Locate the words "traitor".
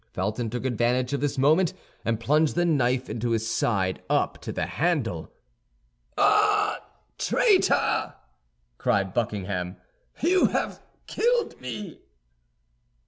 7.19-8.15